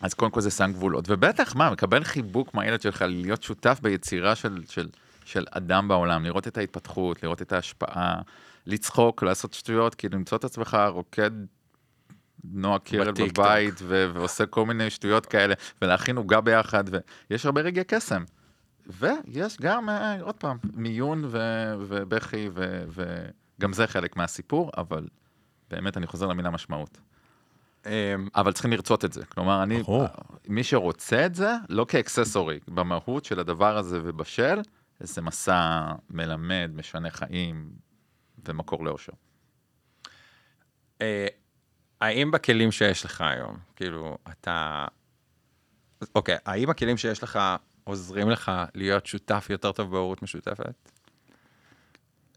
[0.00, 4.35] אז קודם כל זה שם גבולות, ובטח, מה, מקבל חיבוק מהילד שלך להיות שותף ביצירה
[4.35, 4.88] של, של,
[5.24, 8.20] של אדם בעולם, לראות את ההתפתחות, לראות את ההשפעה,
[8.66, 11.31] לצחוק, לעשות שטויות, כאילו למצוא את עצמך רוקד
[12.52, 13.12] נועה קירל.
[13.12, 16.85] בבית, ו- ועושה כל מיני שטויות כאלה, ולהכין עוגה ביחד,
[17.30, 18.24] ויש הרבה רגעי קסם.
[18.87, 22.85] ויש גם, אה, עוד פעם, מיון ו- ובכי, ו-
[23.59, 25.06] וגם זה חלק מהסיפור, אבל
[25.70, 27.00] באמת אני חוזר למילה משמעות.
[27.87, 29.24] אמ, אבל צריכים לרצות את זה.
[29.24, 29.82] כלומר, אני.
[30.48, 34.61] מי שרוצה את זה, לא כאקססורי, במהות של הדבר הזה ובשל,
[35.00, 37.70] זה מסע מלמד, משנה חיים
[38.48, 39.12] ומקור לאושר.
[42.00, 44.85] האם בכלים שיש לך היום, כאילו, אתה...
[46.14, 47.38] אוקיי, האם הכלים שיש לך
[47.85, 50.90] עוזרים לך להיות שותף יותר טוב בהורות משותפת?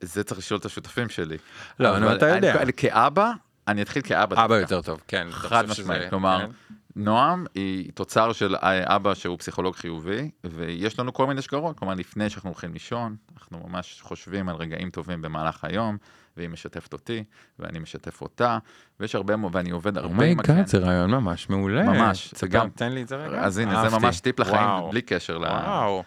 [0.01, 1.37] זה צריך לשאול את השותפים שלי.
[1.79, 2.61] לא, נו, אבל אתה יודע.
[2.61, 3.31] אני- כאבא,
[3.67, 4.45] אני אתחיל כאבא.
[4.45, 4.55] אבא.
[4.55, 5.27] יותר טוב, כן.
[5.31, 6.51] חד משמעית, כלומר, כן?
[6.95, 12.29] נועם היא תוצר של אבא שהוא פסיכולוג חיובי, ויש לנו כל מיני שגרות, כלומר, לפני
[12.29, 15.97] שאנחנו הולכים לישון, אנחנו ממש חושבים על רגעים טובים במהלך היום,
[16.39, 17.23] והיא משתפת אותי,
[17.59, 18.57] ואני משתף אותה,
[18.99, 20.39] ויש הרבה, מו- ואני עובד הרבה עם.
[20.39, 21.83] Oh זה רעיון ממש מעולה.
[21.83, 23.41] ממש, גם- תן לי את זה רגע.
[23.41, 23.97] אז הנה, זה.
[23.99, 24.89] ממש טיפ לחיים, וואו.
[24.89, 25.43] בלי קשר ל...
[25.45, 26.03] וואו.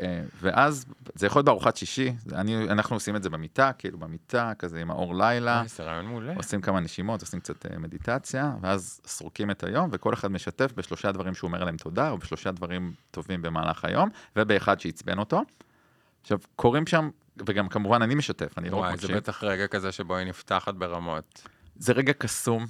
[0.00, 4.52] אה, ואז, זה יכול להיות בארוחת שישי, אני, אנחנו עושים את זה במיטה, כאילו במיטה,
[4.58, 5.62] כזה עם האור לילה.
[5.66, 6.34] זה רעיון מעולה.
[6.36, 11.12] עושים כמה נשימות, עושים קצת אה, מדיטציה, ואז סורקים את היום, וכל אחד משתף בשלושה
[11.12, 15.42] דברים שהוא אומר עליהם תודה, או בשלושה דברים טובים במהלך היום, ובאחד שעצבן אותו.
[16.22, 17.10] עכשיו, קוראים שם,
[17.46, 19.16] וגם כמובן אני משתף, אני לא רק וואי, זה מקשיב.
[19.16, 21.42] בטח רגע כזה שבו היא נפתחת ברמות.
[21.76, 22.66] זה רגע קסום.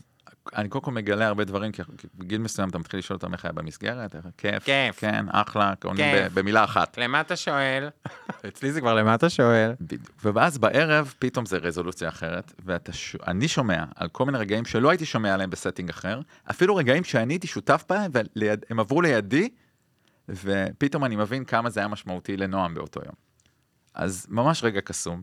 [0.56, 1.82] אני קודם כל מגלה הרבה דברים, כי
[2.14, 4.98] בגיל מסוים אתה מתחיל לשאול אותם איך היה במסגרת, איך- כיף, כיף.
[5.00, 6.32] כן, אחלה, עונים כיף.
[6.32, 6.98] במילה אחת.
[6.98, 7.88] למה אתה שואל?
[8.48, 9.72] אצלי זה כבר למה אתה שואל.
[9.80, 10.10] בדיוק.
[10.22, 15.34] ואז בערב פתאום זה רזולוציה אחרת, ואני שומע על כל מיני רגעים שלא הייתי שומע
[15.34, 19.48] עליהם ב setting אחר, אפילו רגעים שאני הייתי שותף בהם והם עברו לידי,
[20.28, 23.14] ופתאום אני מבין כמה זה היה משמעותי לנועם באותו יום.
[23.94, 25.22] אז ממש רגע קסום,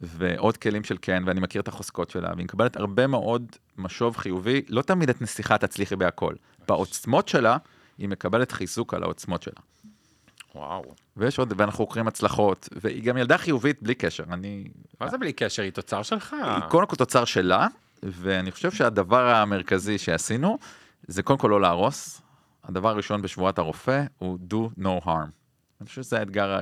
[0.00, 3.46] ועוד כלים של כן, ואני מכיר את החוזקות שלה, והיא מקבלת הרבה מאוד
[3.78, 6.34] משוב חיובי, לא תמיד את נסיכה תצליחי בהכל.
[6.68, 7.56] בעוצמות שלה,
[7.98, 9.60] היא מקבלת חיזוק על העוצמות שלה.
[10.54, 10.94] וואו.
[11.16, 14.64] ויש עוד, ואנחנו חוקרים הצלחות, והיא גם ילדה חיובית בלי קשר, אני...
[15.00, 15.62] מה זה בלי קשר?
[15.62, 16.36] היא תוצר שלך.
[16.44, 17.66] היא קודם כל תוצר שלה,
[18.02, 20.58] ואני חושב שהדבר המרכזי שעשינו,
[21.08, 22.22] זה קודם כל לא להרוס.
[22.64, 25.28] הדבר הראשון בשבועת הרופא הוא do no harm.
[25.80, 26.58] אני חושב שזה האתגר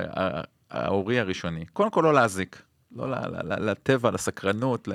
[0.71, 1.65] ההורי הראשוני.
[1.65, 3.05] קודם כל לא להזיק, לא
[3.41, 4.87] לטבע, לסקרנות,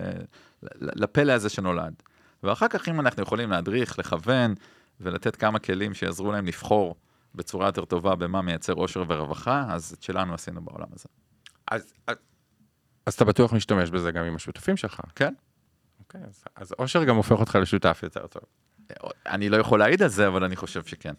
[0.72, 1.94] לפלא הזה שנולד.
[2.42, 4.54] ואחר כך אם אנחנו יכולים להדריך, לכוון,
[5.00, 6.96] ולתת כמה כלים שיעזרו להם לבחור
[7.34, 11.08] בצורה יותר טובה במה מייצר אושר ורווחה, אז את שלנו עשינו בעולם הזה.
[11.70, 12.16] אז, אז,
[13.06, 15.00] אז אתה בטוח משתמש בזה גם עם השותפים שלך.
[15.14, 15.34] כן?
[16.00, 18.42] אוקיי, אז, אז אושר גם הופך אותך לשותף יותר טוב.
[19.26, 21.14] אני לא יכול להעיד על זה, אבל אני חושב שכן.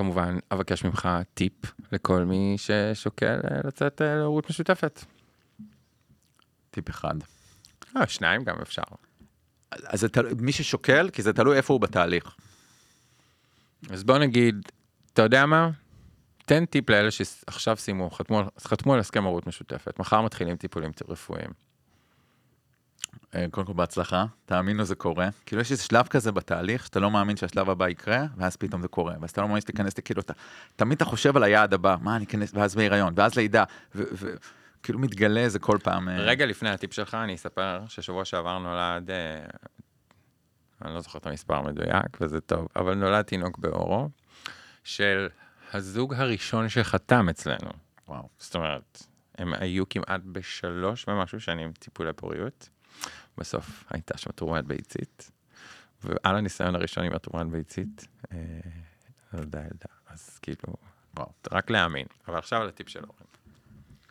[0.00, 1.52] כמובן, אבקש ממך טיפ
[1.92, 5.04] לכל מי ששוקל אה, לצאת אה, להורות משותפת.
[6.70, 7.14] טיפ אחד.
[7.96, 8.82] אה, שניים גם אפשר.
[9.70, 12.36] אז תלוי, מי ששוקל, כי זה תלוי איפה הוא בתהליך.
[13.90, 14.68] אז בוא נגיד,
[15.12, 15.70] אתה יודע מה?
[16.46, 21.50] תן טיפ לאלה שעכשיו סיימו, חתמו, חתמו על הסכם הורות משותפת, מחר מתחילים טיפולים רפואיים.
[23.34, 25.28] אה, קודם כל בהצלחה, תאמינו זה קורה.
[25.46, 28.88] כאילו יש איזה שלב כזה בתהליך, שאתה לא מאמין שהשלב הבא יקרה, ואז פתאום זה
[28.88, 29.14] קורה.
[29.20, 30.32] ואז אתה לא מאמין שתיכנס, כאילו אתה,
[30.76, 35.48] תמיד אתה חושב על היעד הבא, מה אני אכנס, ואז בהיריון, ואז לידה, וכאילו מתגלה
[35.48, 36.08] זה כל פעם.
[36.08, 39.44] אה, רגע לפני הטיפ שלך, אני אספר ששבוע שעבר נולד, אה,
[40.84, 44.08] אני לא זוכר את המספר המדויק, וזה טוב, אבל נולד תינוק באורו,
[44.84, 45.28] של
[45.72, 47.70] הזוג הראשון שחתם אצלנו.
[48.08, 48.28] וואו.
[48.38, 49.02] זאת אומרת,
[49.38, 52.68] הם היו כמעט בשלוש ומשהו שנים טיפולי פוריות.
[53.38, 55.30] בסוף הייתה שם תרומת ביצית,
[56.04, 58.36] ועל הניסיון הראשון עם התרומת ביצית, אה,
[59.32, 59.86] נולדה ילדה.
[60.08, 60.74] אז כאילו,
[61.16, 61.32] וואו.
[61.52, 62.06] רק להאמין.
[62.28, 63.26] אבל עכשיו לטיפ של אורן.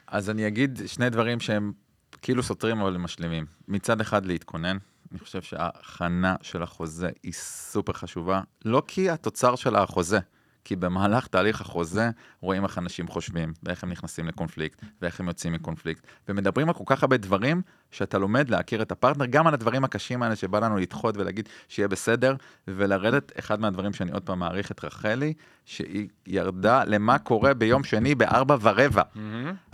[0.08, 1.74] אז אני אגיד שני דברים שהם
[2.22, 3.46] כאילו סותרים אבל משלימים.
[3.68, 4.78] מצד אחד להתכונן,
[5.12, 10.20] אני חושב שההכנה של החוזה היא סופר חשובה, לא כי התוצר של החוזה,
[10.66, 12.10] כי במהלך תהליך החוזה
[12.42, 16.84] רואים איך אנשים חושבים, ואיך הם נכנסים לקונפליקט, ואיך הם יוצאים מקונפליקט, ומדברים על כל
[16.88, 20.78] כך הרבה דברים שאתה לומד להכיר את הפרטנר, גם על הדברים הקשים האלה שבא לנו
[20.78, 22.36] לדחות ולהגיד שיהיה בסדר,
[22.68, 25.34] ולרדת, אחד מהדברים שאני עוד פעם מעריך את רחלי,
[25.66, 29.02] שהיא ירדה למה קורה ביום שני בארבע ורבע.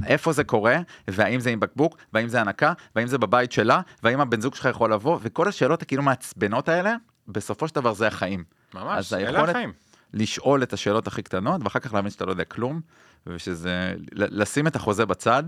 [0.05, 4.19] איפה זה קורה, והאם זה עם בקבוק, והאם זה הנקה, והאם זה בבית שלה, והאם
[4.21, 6.95] הבן זוג שלך יכול לבוא, וכל השאלות הכאילו מעצבנות האלה,
[7.27, 8.43] בסופו של דבר זה החיים.
[8.73, 9.73] ממש, אלה היכולת- החיים.
[10.15, 12.81] לשאול את השאלות הכי קטנות, ואחר כך להבין שאתה לא יודע כלום,
[13.27, 15.43] ושזה, לשים את החוזה בצד,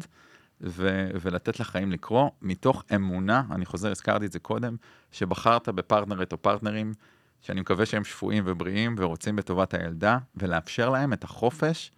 [0.62, 4.76] ו- ולתת לחיים לקרוא, מתוך אמונה, אני חוזר, הזכרתי את זה קודם,
[5.12, 6.94] שבחרת בפרטנרית או פרטנרים,
[7.42, 11.92] שאני מקווה שהם שפויים ובריאים ורוצים בטובת הילדה, ולאפשר להם את החופש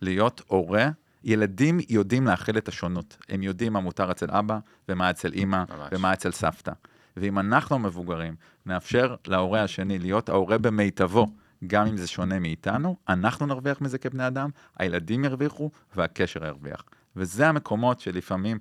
[0.00, 0.88] להיות הורה.
[1.24, 5.64] ילדים יודעים להכיל את השונות, הם יודעים מה מותר אצל אבא, ומה אצל אימא.
[5.92, 6.72] ומה אצל סבתא.
[7.16, 8.34] ואם אנחנו המבוגרים
[8.66, 11.26] נאפשר להורה השני להיות ההורה במיטבו,
[11.66, 16.84] גם אם זה שונה מאיתנו, אנחנו נרוויח מזה כבני אדם, הילדים ירוויחו והקשר ירוויח.
[17.16, 18.58] וזה המקומות שלפעמים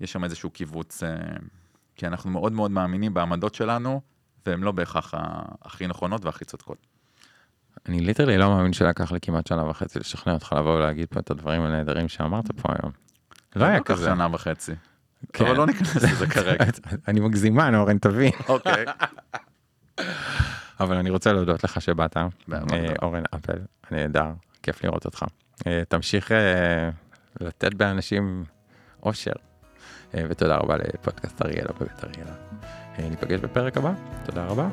[0.00, 1.16] יש שם איזשהו קיבוץ, אה,
[1.96, 4.00] כי אנחנו מאוד מאוד מאמינים בעמדות שלנו,
[4.46, 5.14] והן לא בהכרח
[5.62, 6.86] הכי נכונות והכי צודקות.
[7.86, 11.30] אני ליטרלי לא מאמין שלקח לי כמעט שנה וחצי לשכנע אותך לבוא ולהגיד פה את
[11.30, 12.92] הדברים הנהדרים שאמרת פה היום.
[13.56, 14.04] לא היה לקח כזה.
[14.04, 14.72] שנה וחצי.
[15.32, 15.46] כן.
[15.46, 16.64] אבל לא ניכנס לזה כרגע.
[17.08, 18.32] אני מגזימה, אורן, תבין.
[18.48, 18.84] אוקיי.
[20.80, 22.26] אבל אני רוצה להודות לך שבאת, אה.
[23.02, 23.58] אורן אפל,
[23.90, 24.30] נהדר,
[24.62, 25.24] כיף לראות אותך.
[25.66, 26.90] אה, תמשיך אה,
[27.40, 28.44] לתת באנשים
[29.02, 29.32] אושר,
[30.14, 32.32] ותודה רבה לפודקאסט אריאלה בבית אריאלה.
[32.98, 33.92] ניפגש בפרק הבא,
[34.24, 34.68] תודה רבה.